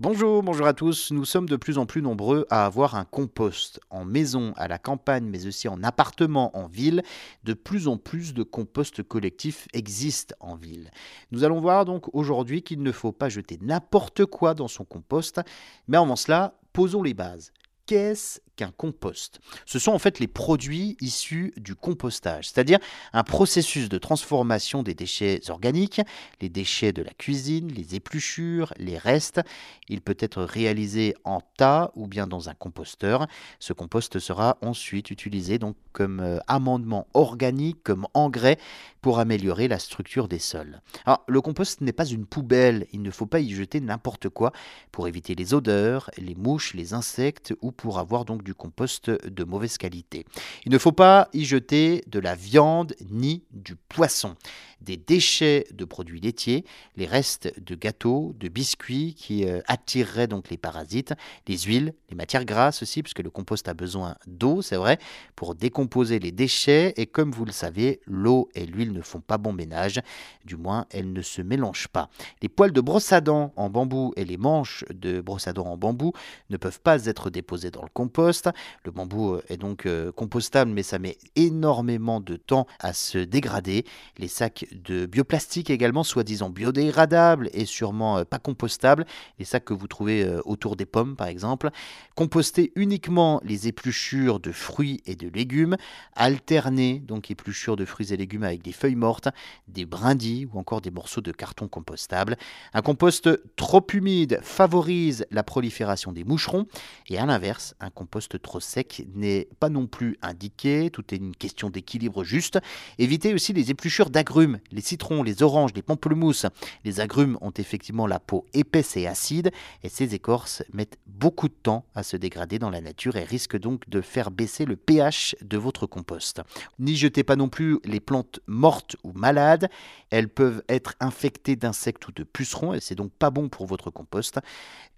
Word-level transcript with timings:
Bonjour, 0.00 0.44
bonjour 0.44 0.68
à 0.68 0.74
tous. 0.74 1.10
Nous 1.10 1.24
sommes 1.24 1.48
de 1.48 1.56
plus 1.56 1.76
en 1.76 1.84
plus 1.84 2.02
nombreux 2.02 2.46
à 2.50 2.64
avoir 2.64 2.94
un 2.94 3.04
compost 3.04 3.80
en 3.90 4.04
maison, 4.04 4.52
à 4.56 4.68
la 4.68 4.78
campagne, 4.78 5.24
mais 5.24 5.48
aussi 5.48 5.66
en 5.66 5.82
appartement, 5.82 6.56
en 6.56 6.68
ville. 6.68 7.02
De 7.42 7.52
plus 7.52 7.88
en 7.88 7.96
plus 7.96 8.32
de 8.32 8.44
compost 8.44 9.02
collectifs 9.02 9.66
existent 9.72 10.36
en 10.38 10.54
ville. 10.54 10.92
Nous 11.32 11.42
allons 11.42 11.60
voir 11.60 11.84
donc 11.84 12.14
aujourd'hui 12.14 12.62
qu'il 12.62 12.80
ne 12.80 12.92
faut 12.92 13.10
pas 13.10 13.28
jeter 13.28 13.58
n'importe 13.60 14.24
quoi 14.24 14.54
dans 14.54 14.68
son 14.68 14.84
compost, 14.84 15.40
mais 15.88 15.96
avant 15.96 16.14
cela, 16.14 16.54
posons 16.72 17.02
les 17.02 17.14
bases. 17.14 17.52
Qu'est-ce 17.86 18.38
qu'un 18.58 18.72
compost 18.76 19.40
Ce 19.66 19.78
sont 19.78 19.92
en 19.92 20.00
fait 20.00 20.18
les 20.18 20.26
produits 20.26 20.96
issus 21.00 21.54
du 21.56 21.76
compostage, 21.76 22.48
c'est-à-dire 22.48 22.80
un 23.12 23.22
processus 23.22 23.88
de 23.88 23.98
transformation 23.98 24.82
des 24.82 24.94
déchets 24.94 25.40
organiques, 25.48 26.00
les 26.40 26.48
déchets 26.48 26.92
de 26.92 27.02
la 27.02 27.12
cuisine, 27.12 27.72
les 27.72 27.94
épluchures, 27.94 28.74
les 28.76 28.98
restes. 28.98 29.40
Il 29.88 30.00
peut 30.00 30.16
être 30.18 30.42
réalisé 30.42 31.14
en 31.24 31.40
tas 31.56 31.92
ou 31.94 32.08
bien 32.08 32.26
dans 32.26 32.48
un 32.48 32.54
composteur. 32.54 33.28
Ce 33.60 33.72
compost 33.72 34.18
sera 34.18 34.58
ensuite 34.60 35.10
utilisé 35.10 35.58
donc 35.58 35.76
comme 35.92 36.20
euh, 36.20 36.38
amendement 36.48 37.06
organique, 37.14 37.82
comme 37.84 38.06
engrais 38.14 38.58
pour 39.00 39.20
améliorer 39.20 39.68
la 39.68 39.78
structure 39.78 40.26
des 40.26 40.38
sols. 40.40 40.80
Alors, 41.06 41.24
le 41.28 41.40
compost 41.40 41.80
n'est 41.80 41.92
pas 41.92 42.06
une 42.06 42.26
poubelle, 42.26 42.86
il 42.92 43.02
ne 43.02 43.10
faut 43.10 43.26
pas 43.26 43.40
y 43.40 43.50
jeter 43.50 43.80
n'importe 43.80 44.28
quoi 44.28 44.52
pour 44.90 45.06
éviter 45.06 45.34
les 45.34 45.54
odeurs, 45.54 46.10
les 46.18 46.34
mouches, 46.34 46.74
les 46.74 46.94
insectes 46.94 47.54
ou 47.62 47.70
pour 47.70 47.98
avoir 47.98 48.24
donc 48.24 48.42
du 48.48 48.54
compost 48.54 49.10
de 49.10 49.44
mauvaise 49.44 49.76
qualité. 49.76 50.24
Il 50.64 50.72
ne 50.72 50.78
faut 50.78 50.92
pas 50.92 51.28
y 51.34 51.44
jeter 51.44 52.02
de 52.06 52.18
la 52.18 52.34
viande 52.34 52.94
ni 53.10 53.44
du 53.50 53.76
poisson 53.76 54.36
des 54.80 54.96
déchets 54.96 55.66
de 55.72 55.84
produits 55.84 56.20
laitiers, 56.20 56.64
les 56.96 57.06
restes 57.06 57.52
de 57.60 57.74
gâteaux, 57.74 58.34
de 58.38 58.48
biscuits 58.48 59.14
qui 59.14 59.44
euh, 59.44 59.60
attireraient 59.66 60.26
donc 60.26 60.50
les 60.50 60.56
parasites, 60.56 61.14
les 61.46 61.58
huiles, 61.58 61.94
les 62.10 62.16
matières 62.16 62.44
grasses 62.44 62.82
aussi, 62.82 63.02
puisque 63.02 63.20
le 63.20 63.30
compost 63.30 63.68
a 63.68 63.74
besoin 63.74 64.16
d'eau, 64.26 64.62
c'est 64.62 64.76
vrai, 64.76 64.98
pour 65.34 65.54
décomposer 65.54 66.18
les 66.18 66.32
déchets. 66.32 66.94
Et 66.96 67.06
comme 67.06 67.32
vous 67.32 67.44
le 67.44 67.52
savez, 67.52 68.00
l'eau 68.06 68.48
et 68.54 68.66
l'huile 68.66 68.92
ne 68.92 69.02
font 69.02 69.20
pas 69.20 69.38
bon 69.38 69.52
ménage, 69.52 70.00
du 70.44 70.56
moins 70.56 70.86
elles 70.90 71.12
ne 71.12 71.22
se 71.22 71.42
mélangent 71.42 71.88
pas. 71.88 72.08
Les 72.42 72.48
poils 72.48 72.72
de 72.72 72.80
brosse 72.80 73.12
à 73.12 73.20
dents 73.20 73.52
en 73.56 73.70
bambou 73.70 74.12
et 74.16 74.24
les 74.24 74.36
manches 74.36 74.84
de 74.90 75.20
brosse 75.20 75.48
à 75.48 75.52
dents 75.52 75.66
en 75.66 75.76
bambou 75.76 76.12
ne 76.50 76.56
peuvent 76.56 76.80
pas 76.80 77.06
être 77.06 77.30
déposés 77.30 77.70
dans 77.70 77.82
le 77.82 77.90
compost. 77.92 78.37
Le 78.84 78.90
bambou 78.90 79.34
euh, 79.34 79.42
est 79.48 79.56
donc 79.56 79.86
euh, 79.86 80.12
compostable, 80.12 80.70
mais 80.70 80.82
ça 80.82 80.98
met 80.98 81.16
énormément 81.36 82.20
de 82.20 82.36
temps 82.36 82.66
à 82.80 82.92
se 82.92 83.18
dégrader. 83.18 83.84
Les 84.16 84.28
sacs 84.28 84.66
de 84.72 85.06
bioplastique 85.06 85.70
également, 85.70 86.04
soi-disant 86.04 86.50
biodégradables 86.50 87.50
et 87.52 87.64
sûrement 87.64 88.18
euh, 88.18 88.24
pas 88.24 88.38
compostables, 88.38 89.06
les 89.38 89.44
sacs 89.44 89.64
que 89.64 89.74
vous 89.74 89.88
trouvez 89.88 90.26
autour 90.44 90.76
des 90.76 90.86
pommes 90.86 91.16
par 91.16 91.26
exemple. 91.26 91.70
Composter 92.14 92.72
uniquement 92.74 93.40
les 93.44 93.68
épluchures 93.68 94.40
de 94.40 94.52
fruits 94.52 95.02
et 95.06 95.14
de 95.14 95.28
légumes, 95.28 95.76
alterner 96.14 97.00
donc 97.00 97.30
épluchures 97.30 97.76
de 97.76 97.84
fruits 97.84 98.12
et 98.12 98.16
légumes 98.16 98.42
avec 98.42 98.62
des 98.62 98.72
feuilles 98.72 98.96
mortes, 98.96 99.28
des 99.68 99.86
brindilles 99.86 100.48
ou 100.52 100.58
encore 100.58 100.80
des 100.80 100.90
morceaux 100.90 101.20
de 101.20 101.32
carton 101.32 101.68
compostable. 101.68 102.36
Un 102.72 102.82
compost 102.82 103.28
trop 103.56 103.86
humide 103.92 104.40
favorise 104.42 105.26
la 105.30 105.42
prolifération 105.42 106.12
des 106.12 106.24
moucherons 106.24 106.66
et 107.08 107.18
à 107.18 107.26
l'inverse, 107.26 107.74
un 107.80 107.90
trop 108.36 108.60
sec 108.60 109.06
n'est 109.14 109.48
pas 109.58 109.68
non 109.68 109.86
plus 109.86 110.18
indiqué, 110.22 110.90
tout 110.90 111.14
est 111.14 111.18
une 111.18 111.34
question 111.34 111.70
d'équilibre 111.70 112.24
juste. 112.24 112.58
Évitez 112.98 113.34
aussi 113.34 113.52
les 113.52 113.70
épluchures 113.70 114.10
d'agrumes 114.10 114.58
les 114.70 114.80
citrons, 114.80 115.22
les 115.22 115.42
oranges, 115.42 115.72
les 115.74 115.82
pamplemousses, 115.82 116.46
les 116.84 117.00
agrumes 117.00 117.38
ont 117.40 117.52
effectivement 117.56 118.06
la 118.06 118.18
peau 118.18 118.46
épaisse 118.54 118.96
et 118.96 119.06
acide 119.06 119.50
et 119.82 119.88
ces 119.88 120.14
écorces 120.14 120.62
mettent 120.72 120.98
beaucoup 121.06 121.48
de 121.48 121.54
temps 121.54 121.84
à 121.94 122.02
se 122.02 122.16
dégrader 122.16 122.58
dans 122.58 122.70
la 122.70 122.80
nature 122.80 123.16
et 123.16 123.24
risquent 123.24 123.58
donc 123.58 123.88
de 123.88 124.00
faire 124.00 124.30
baisser 124.30 124.64
le 124.64 124.76
pH 124.76 125.36
de 125.42 125.56
votre 125.56 125.86
compost. 125.86 126.42
N'y 126.78 126.96
jetez 126.96 127.24
pas 127.24 127.36
non 127.36 127.48
plus 127.48 127.78
les 127.84 128.00
plantes 128.00 128.40
mortes 128.46 128.96
ou 129.04 129.12
malades, 129.12 129.68
elles 130.10 130.28
peuvent 130.28 130.62
être 130.68 130.94
infectées 131.00 131.56
d'insectes 131.56 132.08
ou 132.08 132.12
de 132.12 132.24
pucerons 132.24 132.74
et 132.74 132.80
c'est 132.80 132.94
donc 132.94 133.12
pas 133.12 133.30
bon 133.30 133.48
pour 133.48 133.66
votre 133.66 133.90
compost. 133.90 134.38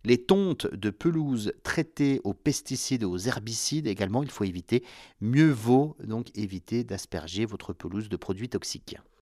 Les 0.04 0.18
tontes 0.18 0.66
de 0.72 0.88
pelouse 0.88 1.52
traitées 1.62 2.20
aux 2.24 2.32
pesticides 2.32 3.02
et 3.02 3.06
aux 3.06 3.18
herbicides 3.28 3.86
également, 3.86 4.22
il 4.22 4.30
faut 4.30 4.44
éviter. 4.44 4.84
Mieux 5.20 5.50
vaut 5.50 5.96
donc 6.04 6.30
éviter 6.36 6.84
d'asperger 6.84 7.44
votre 7.44 7.72
pelouse 7.72 8.08
de 8.08 8.16
produits 8.16 8.48
toxiques. 8.48 8.96